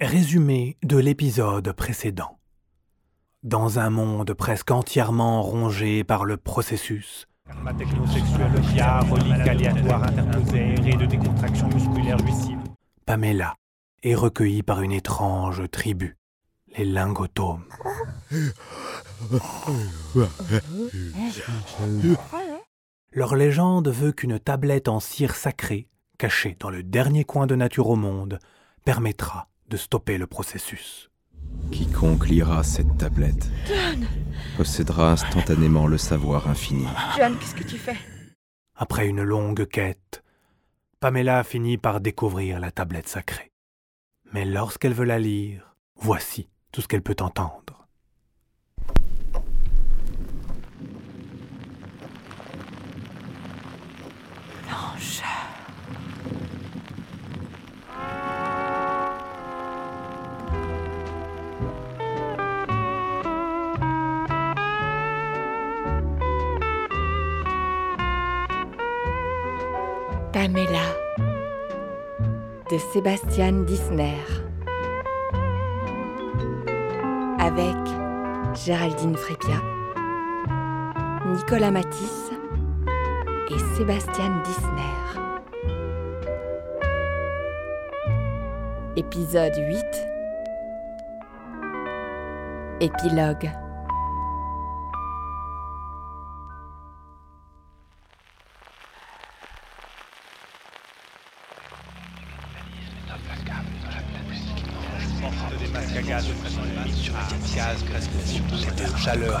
Résumé 0.00 0.78
de 0.82 0.96
l'épisode 0.96 1.72
précédent. 1.72 2.38
Dans 3.42 3.78
un 3.78 3.90
monde 3.90 4.32
presque 4.32 4.70
entièrement 4.70 5.42
rongé 5.42 6.04
par 6.04 6.24
le 6.24 6.38
processus, 6.38 7.26
Ma 7.62 7.74
technosexuelle 7.74 8.58
via 8.72 9.00
relique 9.00 9.46
aléatoire 9.46 10.04
interposée 10.04 10.72
et 10.86 10.96
de 10.96 11.04
décontraction 11.04 11.68
musculaire 11.68 12.16
jouissive. 12.16 12.58
Pamela 13.04 13.56
est 14.02 14.14
recueillie 14.14 14.62
par 14.62 14.80
une 14.80 14.92
étrange 14.92 15.70
tribu, 15.70 16.16
les 16.78 16.86
lingotomes. 16.86 17.66
Leur 23.12 23.36
légende 23.36 23.88
veut 23.88 24.12
qu'une 24.12 24.38
tablette 24.38 24.88
en 24.88 24.98
cire 24.98 25.34
sacrée, 25.34 25.90
cachée 26.16 26.56
dans 26.58 26.70
le 26.70 26.82
dernier 26.82 27.24
coin 27.24 27.46
de 27.46 27.54
nature 27.54 27.90
au 27.90 27.96
monde, 27.96 28.38
permettra 28.86 29.49
de 29.70 29.76
stopper 29.76 30.18
le 30.18 30.26
processus. 30.26 31.10
Quiconque 31.70 32.26
lira 32.26 32.62
cette 32.64 32.98
tablette 32.98 33.48
possédera 34.56 35.12
instantanément 35.12 35.86
le 35.86 35.96
savoir 35.96 36.48
infini. 36.48 36.86
John, 37.16 37.36
qu'est-ce 37.38 37.54
que 37.54 37.62
tu 37.62 37.78
fais? 37.78 37.96
Après 38.74 39.06
une 39.06 39.22
longue 39.22 39.66
quête, 39.66 40.24
Pamela 40.98 41.44
finit 41.44 41.78
par 41.78 42.00
découvrir 42.00 42.58
la 42.58 42.72
tablette 42.72 43.08
sacrée. 43.08 43.52
Mais 44.32 44.44
lorsqu'elle 44.44 44.92
veut 44.92 45.04
la 45.04 45.18
lire, 45.18 45.76
voici 45.96 46.48
tout 46.72 46.80
ce 46.80 46.88
qu'elle 46.88 47.02
peut 47.02 47.16
entendre. 47.20 47.86
L'ange. 54.68 55.22
Pamela 70.40 70.96
de 72.70 72.78
Sébastien 72.94 73.52
Disner. 73.64 74.24
Avec 77.38 77.76
Géraldine 78.54 79.16
Frépia, 79.16 79.60
Nicolas 81.26 81.70
Matisse 81.70 82.30
et 83.50 83.76
Sébastien 83.76 84.42
Disner. 84.46 85.20
Épisode 88.96 89.56
8 89.58 89.84
Épilogue 92.80 93.50
chaleur. 109.00 109.40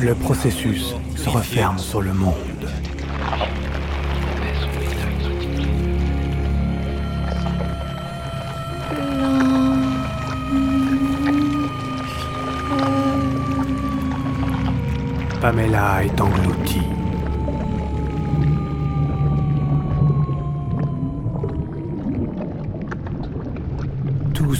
Le 0.00 0.14
processus 0.14 0.94
se 1.16 1.28
referme 1.30 1.78
sur 1.78 2.02
le 2.02 2.12
monde. 2.12 2.34
Pamela 15.40 16.04
est 16.04 16.20
engloutie. 16.20 16.80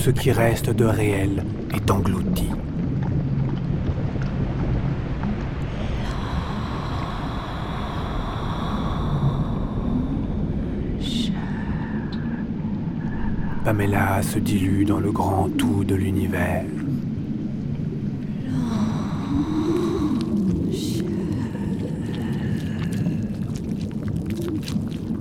Ce 0.04 0.10
qui 0.10 0.30
reste 0.32 0.68
de 0.68 0.84
réel 0.84 1.42
est 1.74 1.90
englouti. 1.90 2.50
Pamela 13.64 14.22
se 14.22 14.38
dilue 14.38 14.84
dans 14.84 15.00
le 15.00 15.10
grand 15.10 15.48
tout 15.56 15.84
de 15.84 15.94
l'univers. 15.94 16.66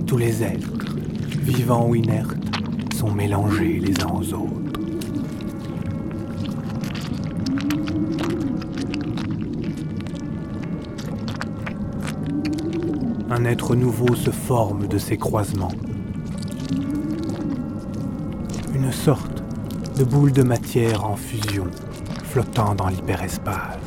Tous 0.06 0.18
les 0.18 0.42
êtres, 0.42 0.74
vivants 1.40 1.88
ou 1.88 1.94
inertes, 1.94 2.36
sont 2.94 3.10
mélangés 3.10 3.80
les 3.80 3.98
uns 4.02 4.12
aux 4.12 4.34
autres. 4.34 4.73
Un 13.36 13.46
être 13.46 13.74
nouveau 13.74 14.14
se 14.14 14.30
forme 14.30 14.86
de 14.86 14.96
ces 14.96 15.16
croisements. 15.16 15.72
Une 18.72 18.92
sorte 18.92 19.42
de 19.98 20.04
boule 20.04 20.30
de 20.30 20.44
matière 20.44 21.04
en 21.04 21.16
fusion, 21.16 21.66
flottant 22.22 22.76
dans 22.76 22.86
l'hyperespace. 22.86 23.80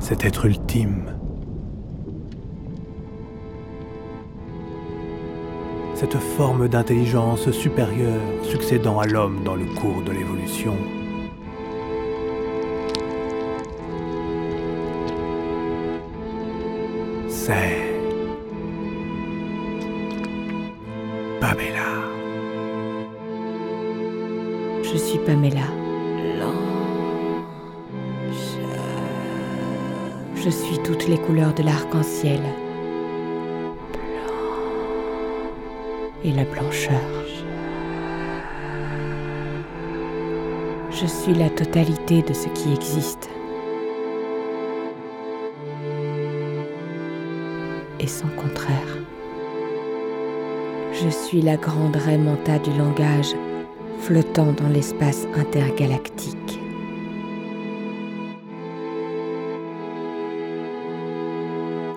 Cet 0.00 0.24
être 0.24 0.46
ultime, 0.46 1.14
cette 5.94 6.16
forme 6.16 6.66
d'intelligence 6.66 7.48
supérieure 7.52 8.20
succédant 8.42 8.98
à 8.98 9.06
l'homme 9.06 9.44
dans 9.44 9.54
le 9.54 9.66
cours 9.66 10.02
de 10.02 10.10
l'évolution, 10.10 10.74
c'est 17.48 17.78
Pamela. 21.40 21.88
Je 24.82 24.96
suis 24.98 25.18
Pamela. 25.20 25.68
Je 30.34 30.50
suis 30.50 30.78
toutes 30.84 31.08
les 31.08 31.18
couleurs 31.18 31.54
de 31.54 31.62
l'arc-en-ciel. 31.62 32.40
Et 36.24 36.32
la 36.32 36.44
blancheur. 36.44 37.00
Je 40.90 41.06
suis 41.06 41.34
la 41.34 41.48
totalité 41.48 42.20
de 42.22 42.34
ce 42.34 42.48
qui 42.48 42.74
existe. 42.74 43.30
Et 48.00 48.06
son 48.06 48.28
contraire. 48.28 48.96
Je 50.92 51.08
suis 51.08 51.42
la 51.42 51.56
grande 51.56 51.96
Raymanta 51.96 52.58
du 52.58 52.70
langage 52.76 53.34
flottant 54.00 54.52
dans 54.52 54.68
l'espace 54.68 55.26
intergalactique. 55.36 56.60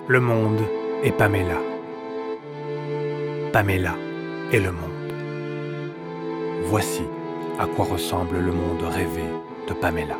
Le 0.08 0.20
monde 0.20 0.60
est 1.04 1.12
Pamela. 1.12 1.58
Pamela 3.52 3.94
est 4.52 4.60
le 4.60 4.72
monde. 4.72 5.12
Voici 6.64 7.02
à 7.58 7.66
quoi 7.66 7.84
ressemble 7.84 8.38
le 8.38 8.52
monde 8.52 8.82
rêvé 8.82 9.24
de 9.68 9.74
Pamela. 9.74 10.16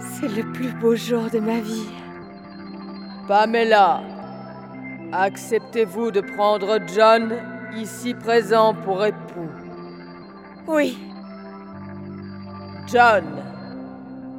C'est 0.00 0.28
le 0.28 0.50
plus 0.52 0.72
beau 0.72 0.96
jour 0.96 1.30
de 1.30 1.38
ma 1.38 1.60
vie. 1.60 1.88
Pamela, 3.28 4.02
acceptez-vous 5.12 6.10
de 6.10 6.20
prendre 6.20 6.78
John, 6.94 7.34
ici 7.76 8.14
présent, 8.14 8.74
pour 8.74 9.04
époux? 9.04 9.50
Oui, 10.66 10.98
John, 12.86 13.24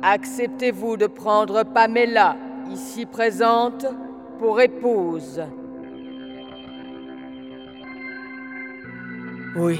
acceptez-vous 0.02 0.98
de 0.98 1.08
prendre 1.08 1.64
Pamela, 1.64 2.36
ici 2.70 3.06
présente, 3.06 3.86
pour 4.40 4.60
épouse? 4.60 5.42
Oui. 9.56 9.80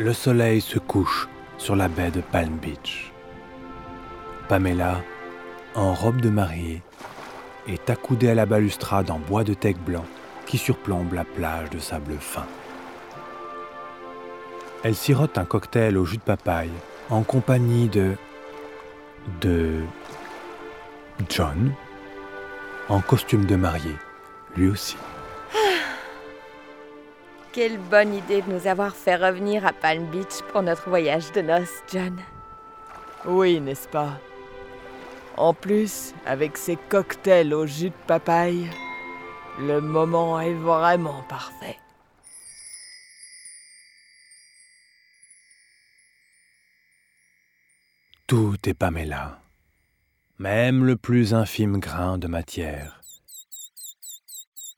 Le 0.00 0.14
soleil 0.14 0.62
se 0.62 0.78
couche 0.78 1.28
sur 1.58 1.76
la 1.76 1.86
baie 1.86 2.10
de 2.10 2.22
Palm 2.22 2.56
Beach. 2.56 3.12
Pamela, 4.48 5.02
en 5.74 5.92
robe 5.92 6.22
de 6.22 6.30
mariée, 6.30 6.80
est 7.68 7.90
accoudée 7.90 8.30
à 8.30 8.34
la 8.34 8.46
balustrade 8.46 9.10
en 9.10 9.18
bois 9.18 9.44
de 9.44 9.52
teck 9.52 9.76
blanc 9.84 10.06
qui 10.46 10.56
surplombe 10.56 11.12
la 11.12 11.24
plage 11.24 11.68
de 11.68 11.78
sable 11.78 12.16
fin. 12.18 12.46
Elle 14.84 14.94
sirote 14.94 15.36
un 15.36 15.44
cocktail 15.44 15.98
au 15.98 16.06
jus 16.06 16.16
de 16.16 16.22
papaye 16.22 16.72
en 17.10 17.22
compagnie 17.22 17.90
de. 17.90 18.16
de. 19.42 19.80
John, 21.28 21.74
en 22.88 23.02
costume 23.02 23.44
de 23.44 23.56
mariée, 23.56 23.96
lui 24.56 24.68
aussi. 24.70 24.96
Quelle 27.52 27.78
bonne 27.78 28.14
idée 28.14 28.42
de 28.42 28.52
nous 28.52 28.68
avoir 28.68 28.94
fait 28.94 29.16
revenir 29.16 29.66
à 29.66 29.72
Palm 29.72 30.06
Beach 30.06 30.40
pour 30.52 30.62
notre 30.62 30.88
voyage 30.88 31.32
de 31.32 31.40
noces, 31.40 31.82
John. 31.92 32.16
Oui, 33.24 33.60
n'est-ce 33.60 33.88
pas? 33.88 34.20
En 35.36 35.52
plus, 35.52 36.14
avec 36.26 36.56
ces 36.56 36.76
cocktails 36.76 37.52
au 37.52 37.66
jus 37.66 37.90
de 37.90 38.06
papaye, 38.06 38.70
le 39.58 39.80
moment 39.80 40.38
est 40.38 40.54
vraiment 40.54 41.24
parfait. 41.24 41.76
Tout 48.28 48.56
est 48.64 48.74
Pamela, 48.74 49.40
même 50.38 50.84
le 50.84 50.94
plus 50.96 51.34
infime 51.34 51.78
grain 51.80 52.16
de 52.16 52.28
matière. 52.28 53.00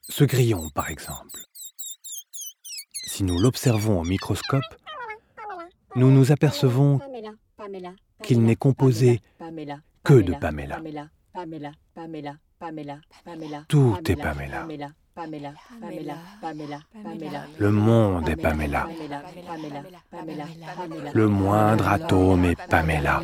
Ce 0.08 0.24
grillon, 0.24 0.70
par 0.70 0.88
exemple. 0.88 1.38
Si 3.14 3.24
nous 3.24 3.38
l'observons 3.38 4.00
au 4.00 4.04
microscope, 4.04 4.64
nous 5.96 6.10
nous 6.10 6.32
apercevons 6.32 6.98
qu'il 8.22 8.42
n'est 8.42 8.56
composé 8.56 9.20
que 10.02 10.14
de 10.14 10.32
Pamela. 10.32 10.80
Tout 13.68 13.98
est 14.08 14.16
Pamela. 14.16 14.66
Le 17.58 17.70
monde 17.70 18.30
est 18.30 18.36
Pamela. 18.36 18.88
Le 21.12 21.28
moindre 21.28 21.88
atome 21.88 22.46
est 22.46 22.66
Pamela. 22.70 23.20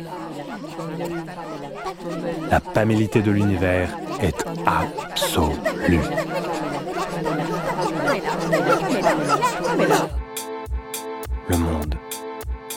La 2.51 2.59
pamélité 2.59 3.23
de 3.23 3.31
l'univers 3.31 3.97
est 4.21 4.45
absolue. 4.67 5.99
Le 11.49 11.57
monde 11.57 11.95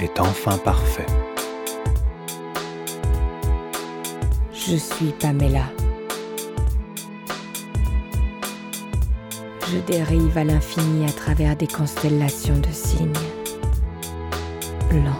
est 0.00 0.20
enfin 0.20 0.56
parfait. 0.58 1.06
Je 4.52 4.76
suis 4.76 5.12
Pamela. 5.20 5.64
Je 9.68 9.78
dérive 9.78 10.38
à 10.38 10.44
l'infini 10.44 11.06
à 11.06 11.12
travers 11.12 11.56
des 11.56 11.66
constellations 11.66 12.58
de 12.58 12.72
signes. 12.72 13.12
Blanc. 14.90 15.18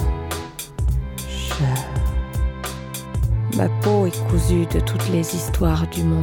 Ma 3.56 3.68
peau 3.82 4.06
est 4.06 4.30
cousue 4.30 4.66
de 4.66 4.80
toutes 4.80 5.08
les 5.10 5.36
histoires 5.36 5.86
du 5.88 6.02
monde. 6.02 6.22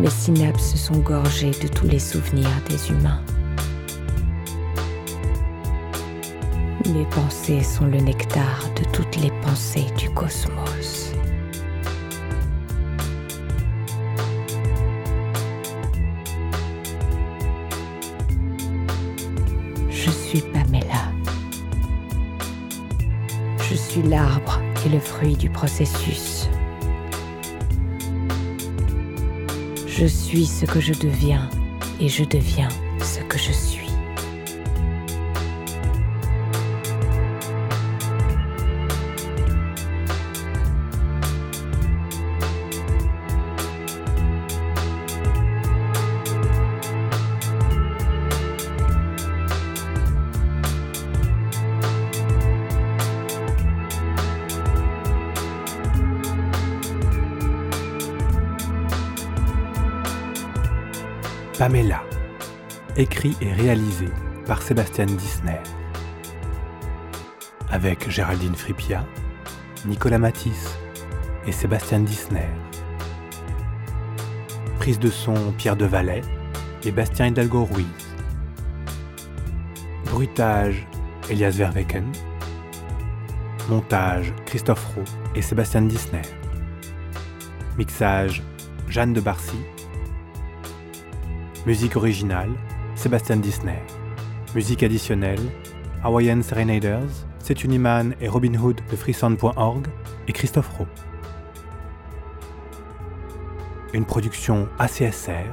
Mes 0.00 0.08
synapses 0.08 0.76
sont 0.76 0.96
gorgées 1.00 1.50
de 1.50 1.68
tous 1.68 1.86
les 1.86 1.98
souvenirs 1.98 2.48
des 2.66 2.90
humains. 2.90 3.20
Mes 6.86 7.04
pensées 7.04 7.62
sont 7.62 7.84
le 7.84 7.98
nectar 7.98 8.64
de 8.76 8.84
toutes 8.94 9.16
les 9.16 9.30
pensées 9.42 9.84
du 9.98 10.08
cosmos. 10.08 11.12
Je 19.90 20.10
suis 20.10 20.40
Pamela. 20.40 21.12
Je 23.68 23.74
suis 23.74 24.02
l'arbre 24.02 24.62
et 24.86 24.88
le 24.88 24.98
fruit 24.98 25.36
du 25.36 25.50
processus. 25.50 26.39
Je 30.00 30.06
suis 30.06 30.46
ce 30.46 30.64
que 30.64 30.80
je 30.80 30.94
deviens 30.94 31.46
et 32.00 32.08
je 32.08 32.24
deviens 32.24 32.70
ce 33.02 33.20
que 33.20 33.36
je 33.36 33.52
suis. 33.52 33.79
Pamela, 61.60 62.02
écrit 62.96 63.36
et 63.42 63.52
réalisé 63.52 64.08
par 64.46 64.62
Sébastien 64.62 65.04
Disner. 65.04 65.60
Avec 67.68 68.08
Géraldine 68.08 68.54
Fripia, 68.54 69.04
Nicolas 69.84 70.18
Matisse 70.18 70.78
et 71.46 71.52
Sébastien 71.52 72.00
Disner. 72.00 72.48
Prise 74.78 74.98
de 74.98 75.10
son 75.10 75.52
Pierre 75.52 75.76
Devalet 75.76 76.22
et 76.82 76.92
Bastien 76.92 77.26
Hidalgo 77.26 77.66
Ruiz. 77.66 77.84
Bruitage 80.06 80.86
Elias 81.28 81.50
Verweken. 81.58 82.10
Montage 83.68 84.32
Christophe 84.46 84.94
Roux 84.94 85.04
et 85.34 85.42
Sébastien 85.42 85.82
Disner. 85.82 86.22
Mixage 87.76 88.42
Jeanne 88.88 89.12
de 89.12 89.20
Barcy 89.20 89.58
Musique 91.66 91.96
originale, 91.96 92.48
Sébastien 92.94 93.36
Disney. 93.36 93.82
Musique 94.54 94.82
additionnelle, 94.82 95.40
Hawaiian 96.02 96.42
Serenaders, 96.42 97.26
Setuniman 97.38 98.14
et 98.18 98.28
Robin 98.28 98.54
Hood 98.54 98.80
de 98.90 98.96
freesound.org 98.96 99.86
et 100.26 100.32
Christophe 100.32 100.70
Rowe. 100.78 100.86
Une 103.92 104.06
production 104.06 104.68
ACSR 104.78 105.52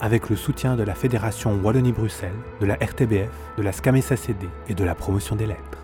avec 0.00 0.30
le 0.30 0.34
soutien 0.34 0.74
de 0.74 0.82
la 0.82 0.96
Fédération 0.96 1.60
Wallonie-Bruxelles, 1.62 2.32
de 2.60 2.66
la 2.66 2.74
RTBF, 2.74 3.30
de 3.56 3.62
la 3.62 3.70
SCAMESACD 3.70 4.48
et 4.68 4.74
de 4.74 4.84
la 4.84 4.96
promotion 4.96 5.36
des 5.36 5.46
lettres. 5.46 5.83